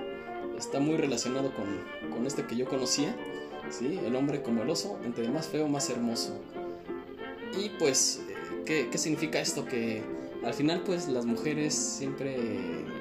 está 0.59 0.81
muy 0.81 0.97
relacionado 0.97 1.53
con, 1.55 2.11
con 2.11 2.27
este 2.27 2.47
que 2.47 2.57
yo 2.57 2.67
conocía. 2.67 3.15
¿sí? 3.71 4.01
El 4.05 4.15
hombre 4.17 4.43
como 4.43 4.63
el 4.63 4.71
oso, 4.71 4.99
entre 5.05 5.29
más 5.29 5.49
feo, 5.49 5.69
más 5.69 5.89
hermoso. 5.91 6.39
Y 7.59 7.71
pues, 7.79 8.21
eh, 8.29 8.35
¿qué, 8.65 8.89
¿qué 8.91 8.99
significa 8.99 9.41
esto? 9.41 9.65
Que 9.65 10.03
al 10.45 10.55
final 10.55 10.83
pues 10.85 11.09
las 11.09 11.25
mujeres 11.25 11.75
siempre 11.75 12.37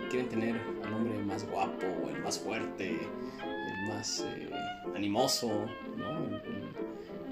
quieren 0.10 0.30
tener 0.30 0.56
al 0.86 0.94
hombre 0.94 1.18
más 1.24 1.50
guapo, 1.50 1.86
más 2.24 2.40
fuerte, 2.40 2.90
el 2.90 3.90
más 3.90 4.22
eh, 4.22 4.50
animoso, 4.96 5.50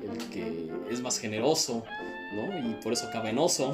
el, 0.01 0.17
que 0.29 0.71
es 0.89 1.01
más 1.01 1.19
generoso, 1.19 1.83
¿no? 2.33 2.69
Y 2.69 2.73
por 2.81 2.93
eso 2.93 3.09
cabenoso, 3.11 3.73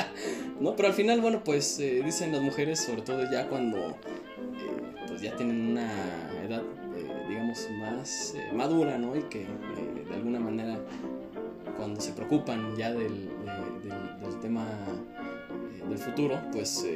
¿no? 0.60 0.76
Pero 0.76 0.88
al 0.88 0.94
final, 0.94 1.20
bueno, 1.20 1.42
pues 1.44 1.78
eh, 1.78 2.02
dicen 2.04 2.32
las 2.32 2.40
mujeres, 2.40 2.80
sobre 2.80 3.02
todo 3.02 3.30
ya 3.30 3.48
cuando 3.48 3.78
eh, 3.78 3.94
pues 5.08 5.20
ya 5.20 5.36
tienen 5.36 5.72
una 5.72 5.90
edad, 6.46 6.62
digamos, 7.28 7.68
más 7.78 8.34
madura, 8.52 8.98
¿no? 8.98 9.16
Y 9.16 9.22
que 9.24 9.46
de 10.08 10.14
alguna 10.14 10.40
manera 10.40 10.78
cuando 11.76 12.00
se 12.00 12.12
preocupan 12.12 12.74
ya 12.76 12.92
del, 12.92 13.28
del 14.20 14.40
tema 14.40 14.66
del 15.88 15.98
futuro, 15.98 16.40
pues 16.52 16.86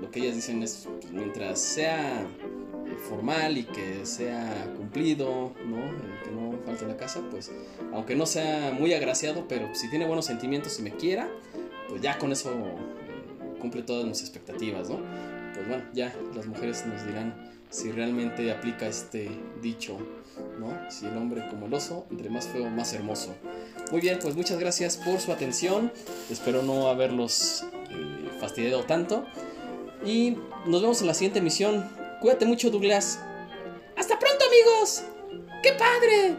lo 0.00 0.10
que 0.10 0.20
ellas 0.20 0.34
dicen 0.34 0.62
es, 0.62 0.86
pues, 1.00 1.12
mientras 1.12 1.58
sea 1.58 2.26
formal 3.08 3.58
y 3.58 3.64
que 3.64 4.04
sea 4.06 4.72
cumplido, 4.76 5.52
¿no? 5.66 5.78
Eh, 5.78 6.20
que 6.24 6.30
no 6.30 6.58
falte 6.64 6.86
la 6.86 6.96
casa, 6.96 7.22
pues 7.30 7.50
aunque 7.92 8.16
no 8.16 8.26
sea 8.26 8.74
muy 8.78 8.92
agraciado, 8.94 9.46
pero 9.48 9.74
si 9.74 9.88
tiene 9.90 10.06
buenos 10.06 10.26
sentimientos 10.26 10.78
y 10.78 10.82
me 10.82 10.90
quiera, 10.92 11.28
pues 11.88 12.02
ya 12.02 12.18
con 12.18 12.32
eso 12.32 12.52
cumple 13.60 13.82
todas 13.82 14.06
mis 14.06 14.20
expectativas, 14.20 14.88
¿no? 14.88 15.00
Pues 15.54 15.68
bueno, 15.68 15.84
ya 15.94 16.14
las 16.34 16.46
mujeres 16.46 16.84
nos 16.86 17.04
dirán 17.06 17.52
si 17.70 17.90
realmente 17.90 18.50
aplica 18.52 18.86
este 18.86 19.30
dicho, 19.62 19.98
¿no? 20.58 20.90
Si 20.90 21.06
el 21.06 21.16
hombre 21.16 21.46
como 21.48 21.66
el 21.66 21.74
oso, 21.74 22.06
entre 22.10 22.30
más 22.30 22.46
feo, 22.46 22.68
más 22.70 22.92
hermoso. 22.92 23.34
Muy 23.90 24.00
bien, 24.00 24.18
pues 24.20 24.36
muchas 24.36 24.58
gracias 24.58 24.96
por 24.96 25.20
su 25.20 25.32
atención. 25.32 25.92
Espero 26.30 26.62
no 26.62 26.88
haberlos 26.88 27.64
eh, 27.90 28.30
fastidiado 28.40 28.84
tanto. 28.84 29.24
Y 30.04 30.36
nos 30.66 30.82
vemos 30.82 31.00
en 31.00 31.06
la 31.08 31.14
siguiente 31.14 31.38
emisión. 31.40 31.84
Cuídate 32.20 32.46
mucho, 32.46 32.70
Douglas. 32.70 33.20
Hasta 33.96 34.18
pronto, 34.18 34.44
amigos. 34.46 35.04
¡Qué 35.62 35.72
padre! 35.72 36.36